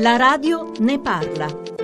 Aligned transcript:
La 0.00 0.16
radio 0.16 0.72
ne 0.78 0.96
parla. 0.96 1.77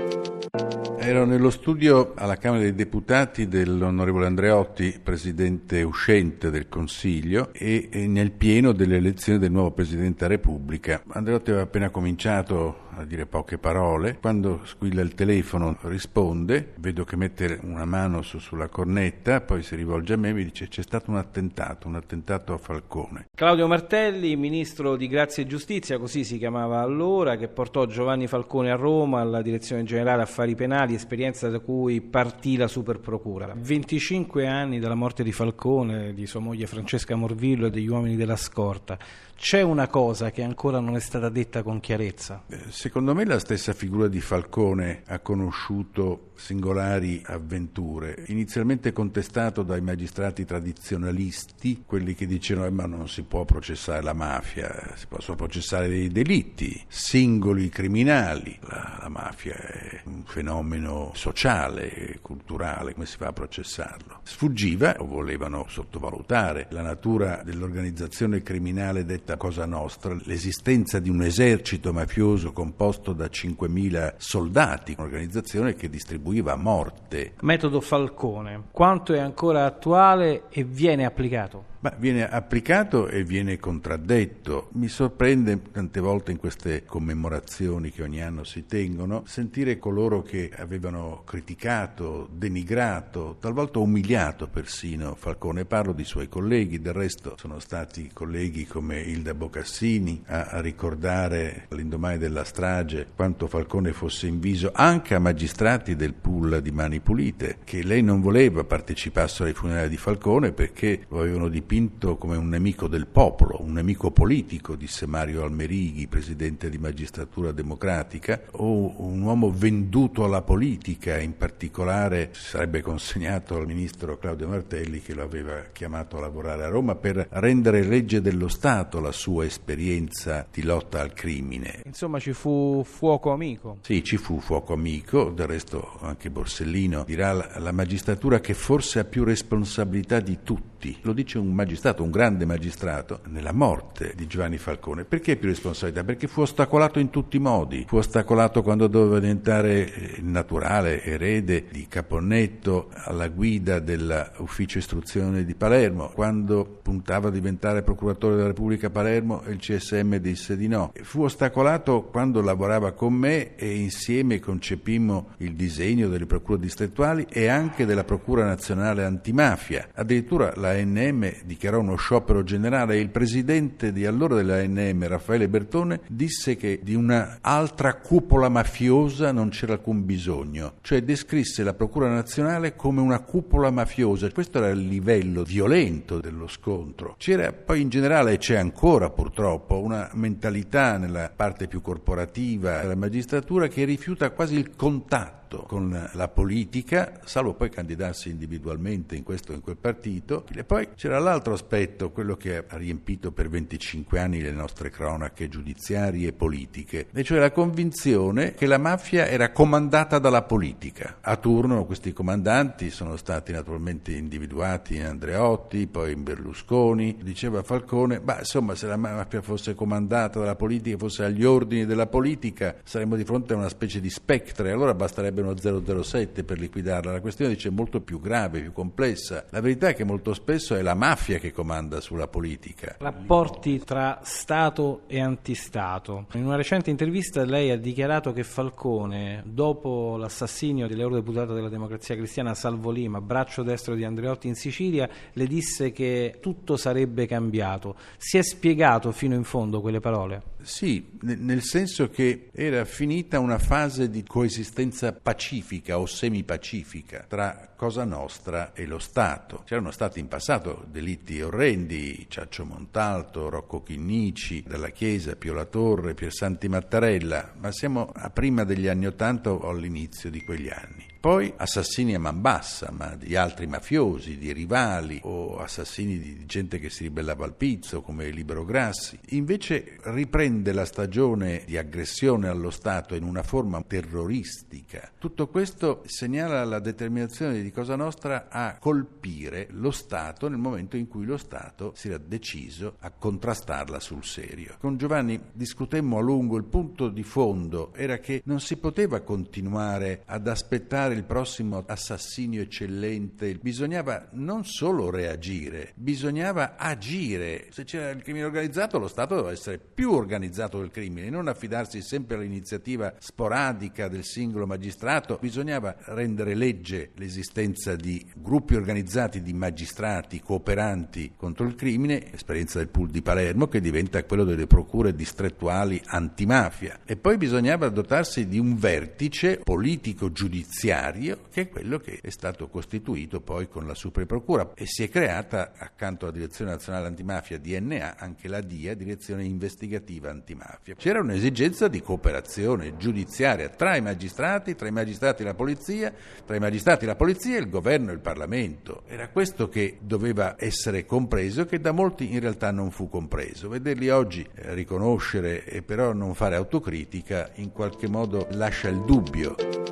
Ero 1.06 1.26
nello 1.26 1.50
studio 1.50 2.14
alla 2.16 2.38
Camera 2.38 2.62
dei 2.62 2.74
Deputati 2.74 3.46
dell'onorevole 3.46 4.24
Andreotti, 4.24 4.98
presidente 5.02 5.82
uscente 5.82 6.48
del 6.48 6.66
Consiglio, 6.66 7.50
e 7.52 7.90
nel 8.08 8.30
pieno 8.30 8.72
delle 8.72 8.96
elezioni 8.96 9.38
del 9.38 9.52
nuovo 9.52 9.72
Presidente 9.72 10.20
della 10.20 10.36
Repubblica. 10.36 11.02
Andreotti 11.08 11.50
aveva 11.50 11.66
appena 11.66 11.90
cominciato 11.90 12.84
a 12.96 13.04
dire 13.04 13.26
poche 13.26 13.58
parole. 13.58 14.18
Quando 14.20 14.60
squilla 14.64 15.02
il 15.02 15.14
telefono 15.14 15.76
risponde, 15.82 16.72
vedo 16.76 17.04
che 17.04 17.16
mette 17.16 17.58
una 17.62 17.84
mano 17.84 18.22
su, 18.22 18.38
sulla 18.38 18.68
cornetta, 18.68 19.40
poi 19.40 19.62
si 19.62 19.74
rivolge 19.74 20.14
a 20.14 20.16
me 20.16 20.30
e 20.30 20.32
mi 20.32 20.44
dice 20.44 20.68
c'è 20.68 20.82
stato 20.82 21.10
un 21.10 21.16
attentato, 21.16 21.88
un 21.88 21.96
attentato 21.96 22.54
a 22.54 22.58
Falcone. 22.58 23.26
Claudio 23.34 23.66
Martelli, 23.66 24.36
ministro 24.36 24.96
di 24.96 25.08
Grazia 25.08 25.42
e 25.42 25.46
Giustizia, 25.46 25.98
così 25.98 26.24
si 26.24 26.38
chiamava 26.38 26.80
allora, 26.80 27.36
che 27.36 27.48
portò 27.48 27.84
Giovanni 27.86 28.26
Falcone 28.26 28.70
a 28.70 28.76
Roma 28.76 29.20
alla 29.20 29.42
Direzione 29.42 29.82
Generale 29.82 30.22
Affari 30.22 30.54
Penali, 30.54 30.93
esperienza 30.94 31.48
da 31.48 31.58
cui 31.58 32.00
partì 32.00 32.56
la 32.56 32.68
Superprocura. 32.68 33.54
25 33.56 34.46
anni 34.46 34.78
dalla 34.78 34.94
morte 34.94 35.22
di 35.22 35.32
Falcone, 35.32 36.14
di 36.14 36.26
sua 36.26 36.40
moglie 36.40 36.66
Francesca 36.66 37.14
Morvillo 37.14 37.66
e 37.66 37.70
degli 37.70 37.88
uomini 37.88 38.16
della 38.16 38.36
scorta. 38.36 38.98
C'è 39.36 39.62
una 39.62 39.88
cosa 39.88 40.30
che 40.30 40.42
ancora 40.42 40.78
non 40.78 40.96
è 40.96 41.00
stata 41.00 41.28
detta 41.28 41.62
con 41.62 41.80
chiarezza. 41.80 42.44
Eh, 42.48 42.58
secondo 42.68 43.14
me 43.14 43.24
la 43.24 43.38
stessa 43.38 43.72
figura 43.72 44.08
di 44.08 44.20
Falcone 44.20 45.02
ha 45.06 45.18
conosciuto 45.18 46.30
singolari 46.34 47.22
avventure, 47.24 48.24
inizialmente 48.28 48.92
contestato 48.92 49.62
dai 49.62 49.80
magistrati 49.80 50.44
tradizionalisti, 50.44 51.82
quelli 51.86 52.14
che 52.14 52.26
dicevano 52.26 52.66
eh, 52.66 52.70
ma 52.70 52.86
non 52.86 53.08
si 53.08 53.22
può 53.22 53.44
processare 53.44 54.02
la 54.02 54.12
mafia, 54.12 54.94
si 54.96 55.06
possono 55.06 55.36
processare 55.36 55.88
dei 55.88 56.08
delitti, 56.08 56.82
singoli 56.86 57.68
criminali, 57.68 58.56
la, 58.62 58.98
la 59.00 59.08
mafia 59.08 59.54
è 59.54 60.02
un 60.04 60.22
fenomeno 60.24 60.83
sociale, 61.14 62.18
culturale, 62.20 62.92
come 62.94 63.06
si 63.06 63.16
fa 63.16 63.28
a 63.28 63.32
processarlo? 63.32 64.20
Sfuggiva 64.22 64.96
o 64.98 65.06
volevano 65.06 65.66
sottovalutare 65.68 66.66
la 66.70 66.82
natura 66.82 67.42
dell'organizzazione 67.44 68.42
criminale 68.42 69.04
detta 69.04 69.36
Cosa 69.36 69.66
Nostra, 69.66 70.16
l'esistenza 70.24 70.98
di 70.98 71.10
un 71.10 71.22
esercito 71.22 71.92
mafioso 71.92 72.52
composto 72.52 73.12
da 73.12 73.26
5.000 73.26 74.14
soldati, 74.16 74.94
un'organizzazione 74.96 75.74
che 75.74 75.88
distribuiva 75.88 76.56
morte. 76.56 77.34
Metodo 77.40 77.80
Falcone, 77.80 78.64
quanto 78.70 79.12
è 79.14 79.18
ancora 79.18 79.64
attuale 79.64 80.44
e 80.50 80.64
viene 80.64 81.04
applicato? 81.04 81.72
Ma 81.84 81.92
viene 81.98 82.26
applicato 82.26 83.08
e 83.08 83.24
viene 83.24 83.58
contraddetto. 83.58 84.70
Mi 84.72 84.88
sorprende 84.88 85.60
tante 85.70 86.00
volte 86.00 86.32
in 86.32 86.38
queste 86.38 86.84
commemorazioni 86.86 87.90
che 87.90 88.02
ogni 88.02 88.22
anno 88.22 88.42
si 88.42 88.64
tengono 88.64 89.24
sentire 89.26 89.78
coloro 89.78 90.22
che 90.22 90.50
avevano 90.56 91.24
criticato, 91.26 92.26
denigrato, 92.32 93.36
talvolta 93.38 93.80
umiliato 93.80 94.48
persino 94.48 95.14
Falcone. 95.14 95.66
Parlo 95.66 95.92
di 95.92 96.04
suoi 96.04 96.26
colleghi, 96.26 96.80
del 96.80 96.94
resto 96.94 97.34
sono 97.38 97.58
stati 97.58 98.08
colleghi 98.14 98.66
come 98.66 99.02
Ilda 99.02 99.34
Bocassini 99.34 100.22
a, 100.28 100.44
a 100.44 100.60
ricordare 100.62 101.66
all'indomani 101.68 102.16
della 102.16 102.44
strage 102.44 103.08
quanto 103.14 103.46
Falcone 103.46 103.92
fosse 103.92 104.26
inviso 104.26 104.70
anche 104.72 105.14
a 105.14 105.18
magistrati 105.18 105.96
del 105.96 106.14
pool 106.14 106.62
di 106.62 106.70
Mani 106.70 107.00
Pulite, 107.00 107.58
che 107.62 107.82
lei 107.82 108.00
non 108.02 108.22
voleva 108.22 108.64
partecipassero 108.64 109.50
ai 109.50 109.54
funerali 109.54 109.90
di 109.90 109.98
Falcone 109.98 110.52
perché 110.52 111.04
lo 111.10 111.20
avevano 111.20 111.48
dipinto 111.48 111.72
dipinto 111.74 112.16
come 112.16 112.36
un 112.36 112.48
nemico 112.48 112.86
del 112.86 113.08
popolo, 113.08 113.60
un 113.60 113.72
nemico 113.72 114.12
politico, 114.12 114.76
disse 114.76 115.08
Mario 115.08 115.42
Almerighi, 115.42 116.06
presidente 116.06 116.70
di 116.70 116.78
Magistratura 116.78 117.50
Democratica, 117.50 118.42
o 118.52 119.02
un 119.04 119.20
uomo 119.20 119.50
venduto 119.50 120.22
alla 120.22 120.42
politica, 120.42 121.18
in 121.18 121.36
particolare 121.36 122.30
sarebbe 122.32 122.80
consegnato 122.80 123.56
al 123.56 123.66
ministro 123.66 124.16
Claudio 124.18 124.46
Martelli 124.46 125.00
che 125.00 125.14
lo 125.14 125.24
aveva 125.24 125.64
chiamato 125.72 126.16
a 126.16 126.20
lavorare 126.20 126.62
a 126.62 126.68
Roma 126.68 126.94
per 126.94 127.26
rendere 127.30 127.82
legge 127.82 128.20
dello 128.20 128.46
Stato 128.46 129.00
la 129.00 129.10
sua 129.10 129.44
esperienza 129.44 130.46
di 130.52 130.62
lotta 130.62 131.00
al 131.00 131.12
crimine. 131.12 131.82
Insomma 131.86 132.20
ci 132.20 132.34
fu 132.34 132.84
fuoco 132.84 133.32
amico. 133.32 133.78
Sì, 133.80 134.04
ci 134.04 134.16
fu 134.16 134.38
fuoco 134.38 134.74
amico, 134.74 135.30
del 135.30 135.48
resto 135.48 135.98
anche 136.02 136.30
Borsellino 136.30 137.02
dirà 137.04 137.32
la 137.32 137.72
magistratura 137.72 138.38
che 138.38 138.54
forse 138.54 139.00
ha 139.00 139.04
più 139.04 139.24
responsabilità 139.24 140.20
di 140.20 140.38
tutti 140.44 140.73
lo 141.02 141.12
dice 141.12 141.38
un 141.38 141.52
magistrato, 141.52 142.02
un 142.02 142.10
grande 142.10 142.44
magistrato, 142.44 143.20
nella 143.28 143.52
morte 143.52 144.12
di 144.16 144.26
Giovanni 144.26 144.58
Falcone. 144.58 145.04
Perché 145.04 145.36
più 145.36 145.48
responsabilità? 145.48 146.04
Perché 146.04 146.26
fu 146.26 146.40
ostacolato 146.40 146.98
in 146.98 147.10
tutti 147.10 147.36
i 147.36 147.40
modi. 147.40 147.84
Fu 147.86 147.96
ostacolato 147.96 148.62
quando 148.62 148.86
doveva 148.86 149.20
diventare 149.20 149.92
eh, 149.92 150.20
naturale 150.20 151.02
erede 151.02 151.66
di 151.70 151.86
Caponnetto 151.88 152.88
alla 152.92 153.28
guida 153.28 153.78
dell'ufficio 153.78 154.78
istruzione 154.78 155.44
di 155.44 155.54
Palermo, 155.54 156.10
quando 156.14 156.80
puntava 156.82 157.28
a 157.28 157.30
diventare 157.30 157.82
procuratore 157.82 158.34
della 158.36 158.48
Repubblica 158.48 158.88
a 158.88 158.90
Palermo 158.90 159.42
e 159.44 159.52
il 159.52 159.58
CSM 159.58 160.16
disse 160.16 160.56
di 160.56 160.68
no. 160.68 160.92
Fu 161.02 161.22
ostacolato 161.22 162.02
quando 162.02 162.40
lavorava 162.40 162.92
con 162.92 163.12
me 163.14 163.54
e 163.56 163.74
insieme 163.76 164.40
concepimmo 164.40 165.30
il 165.38 165.54
disegno 165.54 166.08
delle 166.08 166.26
procure 166.26 166.58
distrettuali 166.58 167.26
e 167.28 167.48
anche 167.48 167.86
della 167.86 168.04
Procura 168.04 168.44
Nazionale 168.44 169.04
Antimafia. 169.04 169.88
Addirittura 169.94 170.52
la 170.56 170.73
l'ANM 170.74 171.44
dichiarò 171.44 171.78
uno 171.78 171.96
sciopero 171.96 172.42
generale 172.42 172.96
e 172.96 173.00
il 173.00 173.10
presidente 173.10 173.92
di 173.92 174.04
allora 174.06 174.34
dell'ANM, 174.34 175.06
Raffaele 175.06 175.48
Bertone, 175.48 176.00
disse 176.08 176.56
che 176.56 176.80
di 176.82 176.94
un'altra 176.94 177.94
cupola 177.94 178.48
mafiosa 178.48 179.30
non 179.30 179.50
c'era 179.50 179.74
alcun 179.74 180.04
bisogno, 180.04 180.74
cioè 180.80 181.02
descrisse 181.02 181.62
la 181.62 181.74
Procura 181.74 182.08
Nazionale 182.08 182.74
come 182.74 183.00
una 183.00 183.20
cupola 183.20 183.70
mafiosa. 183.70 184.30
Questo 184.30 184.58
era 184.58 184.68
il 184.68 184.86
livello 184.86 185.44
violento 185.44 186.18
dello 186.18 186.48
scontro. 186.48 187.14
C'era 187.18 187.52
poi 187.52 187.82
in 187.82 187.88
generale, 187.88 188.32
e 188.32 188.38
c'è 188.38 188.56
ancora 188.56 189.10
purtroppo, 189.10 189.80
una 189.80 190.10
mentalità 190.14 190.98
nella 190.98 191.30
parte 191.34 191.68
più 191.68 191.80
corporativa 191.80 192.80
della 192.80 192.96
magistratura 192.96 193.68
che 193.68 193.84
rifiuta 193.84 194.30
quasi 194.30 194.56
il 194.56 194.74
contatto 194.74 195.43
con 195.62 196.10
la 196.12 196.28
politica, 196.28 197.20
salvo 197.24 197.54
poi 197.54 197.70
candidarsi 197.70 198.30
individualmente 198.30 199.16
in 199.16 199.22
questo 199.22 199.52
o 199.52 199.54
in 199.54 199.60
quel 199.60 199.76
partito. 199.76 200.44
E 200.54 200.64
poi 200.64 200.88
c'era 200.94 201.18
l'altro 201.18 201.54
aspetto, 201.54 202.10
quello 202.10 202.36
che 202.36 202.56
ha 202.56 202.76
riempito 202.76 203.32
per 203.32 203.48
25 203.48 204.18
anni 204.18 204.42
le 204.42 204.52
nostre 204.52 204.90
cronache 204.90 205.48
giudiziarie 205.48 206.28
e 206.28 206.32
politiche, 206.32 207.06
e 207.12 207.24
cioè 207.24 207.38
la 207.38 207.52
convinzione 207.52 208.54
che 208.54 208.66
la 208.66 208.78
mafia 208.78 209.26
era 209.26 209.52
comandata 209.52 210.18
dalla 210.18 210.42
politica. 210.42 211.18
A 211.20 211.36
turno 211.36 211.84
questi 211.84 212.12
comandanti 212.12 212.90
sono 212.90 213.16
stati 213.16 213.52
naturalmente 213.52 214.12
individuati 214.12 214.96
in 214.96 215.04
Andreotti, 215.04 215.86
poi 215.86 216.12
in 216.12 216.22
Berlusconi, 216.22 217.18
diceva 217.22 217.62
Falcone, 217.62 218.20
ma 218.22 218.38
insomma 218.38 218.74
se 218.74 218.86
la 218.86 218.96
mafia 218.96 219.42
fosse 219.42 219.74
comandata 219.74 220.38
dalla 220.38 220.56
politica, 220.56 220.96
fosse 220.96 221.24
agli 221.24 221.44
ordini 221.44 221.86
della 221.86 222.06
politica, 222.06 222.76
saremmo 222.82 223.16
di 223.16 223.24
fronte 223.24 223.52
a 223.52 223.56
una 223.56 223.68
specie 223.68 224.00
di 224.00 224.10
spectre, 224.10 224.70
allora 224.70 224.94
basterebbe 224.94 225.42
uno 225.44 226.02
007 226.02 226.44
per 226.44 226.58
liquidarla. 226.58 227.12
La 227.12 227.20
questione 227.20 227.54
dice 227.54 227.70
molto 227.70 228.00
più 228.00 228.20
grave, 228.20 228.60
più 228.60 228.72
complessa. 228.72 229.44
La 229.50 229.60
verità 229.60 229.88
è 229.88 229.94
che 229.94 230.04
molto 230.04 230.34
spesso 230.34 230.74
è 230.74 230.82
la 230.82 230.94
mafia 230.94 231.38
che 231.38 231.52
comanda 231.52 232.00
sulla 232.00 232.28
politica. 232.28 232.96
Rapporti 232.98 233.78
tra 233.84 234.20
Stato 234.22 235.02
e 235.06 235.20
antistato. 235.20 236.26
In 236.32 236.44
una 236.44 236.56
recente 236.56 236.90
intervista 236.90 237.44
lei 237.44 237.70
ha 237.70 237.76
dichiarato 237.76 238.32
che 238.32 238.44
Falcone, 238.44 239.42
dopo 239.44 240.16
l'assassinio 240.16 240.86
dell'eurodeputato 240.86 241.54
della 241.54 241.68
Democrazia 241.68 242.16
Cristiana 242.16 242.54
Salvo 242.54 242.90
Lima, 242.90 243.20
braccio 243.20 243.62
destro 243.62 243.94
di 243.94 244.04
Andreotti 244.04 244.48
in 244.48 244.54
Sicilia, 244.54 245.08
le 245.32 245.46
disse 245.46 245.92
che 245.92 246.38
tutto 246.40 246.76
sarebbe 246.76 247.26
cambiato. 247.26 247.96
Si 248.16 248.38
è 248.38 248.42
spiegato 248.42 249.12
fino 249.12 249.34
in 249.34 249.44
fondo 249.44 249.80
quelle 249.80 250.00
parole? 250.00 250.53
Sì, 250.64 251.18
nel 251.20 251.62
senso 251.62 252.08
che 252.08 252.48
era 252.52 252.86
finita 252.86 253.38
una 253.38 253.58
fase 253.58 254.08
di 254.08 254.22
coesistenza 254.22 255.12
pacifica 255.12 255.98
o 255.98 256.06
semipacifica 256.06 257.26
tra 257.28 257.74
Cosa 257.76 258.04
Nostra 258.04 258.72
e 258.72 258.86
lo 258.86 258.98
Stato. 258.98 259.62
C'erano 259.66 259.90
stati 259.90 260.20
in 260.20 260.28
passato 260.28 260.86
delitti 260.90 261.38
orrendi, 261.42 262.24
Ciaccio 262.30 262.64
Montalto, 262.64 263.50
Rocco 263.50 263.82
Chinnici, 263.82 264.64
della 264.66 264.88
Chiesa, 264.88 265.36
Pio 265.36 265.52
La 265.52 265.66
Torre, 265.66 266.14
Piersanti 266.14 266.66
Mattarella, 266.66 267.52
ma 267.58 267.70
siamo 267.70 268.10
a 268.14 268.30
prima 268.30 268.64
degli 268.64 268.88
anni 268.88 269.06
Ottanta 269.06 269.52
o 269.52 269.68
all'inizio 269.68 270.30
di 270.30 270.42
quegli 270.42 270.70
anni. 270.70 271.13
Poi 271.24 271.54
assassini 271.56 272.14
a 272.14 272.20
man 272.20 272.42
bassa, 272.42 272.90
ma 272.92 273.16
di 273.16 273.34
altri 273.34 273.66
mafiosi, 273.66 274.36
di 274.36 274.52
rivali 274.52 275.18
o 275.22 275.56
assassini 275.56 276.18
di 276.18 276.44
gente 276.44 276.78
che 276.78 276.90
si 276.90 277.04
ribellava 277.04 277.46
al 277.46 277.54
pizzo 277.54 278.02
come 278.02 278.28
Libero 278.28 278.66
Grassi. 278.66 279.18
Invece 279.28 279.96
riprende 280.02 280.74
la 280.74 280.84
stagione 280.84 281.62
di 281.64 281.78
aggressione 281.78 282.48
allo 282.48 282.68
Stato 282.68 283.14
in 283.14 283.22
una 283.22 283.42
forma 283.42 283.80
terroristica. 283.80 285.12
Tutto 285.16 285.48
questo 285.48 286.02
segnala 286.04 286.62
la 286.64 286.78
determinazione 286.78 287.62
di 287.62 287.70
Cosa 287.70 287.96
Nostra 287.96 288.48
a 288.50 288.76
colpire 288.78 289.68
lo 289.70 289.92
Stato 289.92 290.48
nel 290.48 290.58
momento 290.58 290.98
in 290.98 291.08
cui 291.08 291.24
lo 291.24 291.38
Stato 291.38 291.94
si 291.96 292.08
era 292.08 292.18
deciso 292.18 292.96
a 292.98 293.10
contrastarla 293.10 293.98
sul 293.98 294.24
serio. 294.24 294.76
Con 294.78 294.98
Giovanni 294.98 295.40
discutemmo 295.54 296.18
a 296.18 296.20
lungo, 296.20 296.58
il 296.58 296.64
punto 296.64 297.08
di 297.08 297.22
fondo 297.22 297.94
era 297.94 298.18
che 298.18 298.42
non 298.44 298.60
si 298.60 298.76
poteva 298.76 299.22
continuare 299.22 300.20
ad 300.26 300.46
aspettare 300.48 301.12
il 301.14 301.24
prossimo 301.24 301.84
assassinio 301.86 302.62
eccellente, 302.62 303.54
bisognava 303.54 304.28
non 304.32 304.64
solo 304.64 305.10
reagire, 305.10 305.92
bisognava 305.94 306.76
agire. 306.76 307.68
Se 307.70 307.84
c'era 307.84 308.10
il 308.10 308.22
crimine 308.22 308.44
organizzato, 308.44 308.98
lo 308.98 309.08
Stato 309.08 309.34
doveva 309.34 309.52
essere 309.52 309.78
più 309.78 310.12
organizzato 310.12 310.78
del 310.78 310.90
crimine, 310.90 311.30
non 311.30 311.48
affidarsi 311.48 312.02
sempre 312.02 312.36
all'iniziativa 312.36 313.14
sporadica 313.18 314.08
del 314.08 314.24
singolo 314.24 314.66
magistrato, 314.66 315.38
bisognava 315.40 315.96
rendere 316.06 316.54
legge 316.54 317.10
l'esistenza 317.14 317.96
di 317.96 318.24
gruppi 318.34 318.74
organizzati 318.74 319.42
di 319.42 319.52
magistrati 319.52 320.40
cooperanti 320.40 321.34
contro 321.36 321.66
il 321.66 321.74
crimine, 321.74 322.32
esperienza 322.32 322.78
del 322.78 322.88
pool 322.88 323.10
di 323.10 323.22
Palermo 323.22 323.68
che 323.68 323.80
diventa 323.80 324.24
quello 324.24 324.44
delle 324.44 324.66
procure 324.66 325.14
distrettuali 325.14 326.00
antimafia. 326.06 327.00
E 327.04 327.16
poi 327.16 327.36
bisognava 327.36 327.88
dotarsi 327.88 328.48
di 328.48 328.58
un 328.58 328.76
vertice 328.76 329.58
politico 329.58 330.32
giudiziario 330.32 331.03
che 331.12 331.62
è 331.62 331.68
quello 331.68 331.98
che 331.98 332.18
è 332.22 332.30
stato 332.30 332.68
costituito 332.68 333.40
poi 333.40 333.68
con 333.68 333.86
la 333.86 333.94
Suprema 333.94 334.26
Procura 334.26 334.72
e 334.74 334.86
si 334.86 335.02
è 335.02 335.08
creata 335.08 335.72
accanto 335.76 336.24
alla 336.24 336.34
Direzione 336.34 336.70
Nazionale 336.70 337.06
Antimafia 337.06 337.58
DNA 337.58 338.16
anche 338.16 338.48
la 338.48 338.60
DIA, 338.60 338.94
Direzione 338.94 339.44
Investigativa 339.44 340.30
Antimafia. 340.30 340.94
C'era 340.96 341.20
un'esigenza 341.20 341.88
di 341.88 342.00
cooperazione 342.00 342.96
giudiziaria 342.96 343.68
tra 343.68 343.96
i 343.96 344.00
magistrati, 344.00 344.74
tra 344.74 344.88
i 344.88 344.92
magistrati 344.92 345.42
e 345.42 345.44
la 345.44 345.54
polizia, 345.54 346.12
tra 346.44 346.56
i 346.56 346.60
magistrati, 346.60 347.06
la 347.06 347.16
polizia, 347.16 347.58
il 347.58 347.68
governo 347.68 348.10
e 348.10 348.14
il 348.14 348.20
Parlamento. 348.20 349.02
Era 349.06 349.28
questo 349.28 349.68
che 349.68 349.98
doveva 350.00 350.56
essere 350.58 351.04
compreso 351.04 351.62
e 351.62 351.66
che 351.66 351.80
da 351.80 351.92
molti 351.92 352.32
in 352.32 352.40
realtà 352.40 352.70
non 352.70 352.90
fu 352.90 353.08
compreso. 353.08 353.68
Vederli 353.68 354.08
oggi 354.08 354.46
eh, 354.54 354.74
riconoscere 354.74 355.64
e 355.64 355.82
però 355.82 356.12
non 356.12 356.34
fare 356.34 356.56
autocritica 356.56 357.50
in 357.54 357.72
qualche 357.72 358.08
modo 358.08 358.46
lascia 358.52 358.88
il 358.88 359.04
dubbio. 359.04 359.83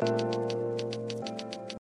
Thank 0.00 0.34
you. 0.34 0.49